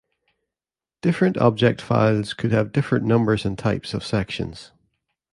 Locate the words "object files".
1.37-2.33